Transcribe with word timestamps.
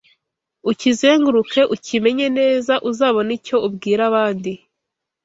ukizenguruke 0.71 1.61
ukimenye 1.75 2.27
neza 2.39 2.73
uzabone 2.89 3.31
icyo 3.37 3.57
ubwira 3.67 4.01
abandi 4.09 4.51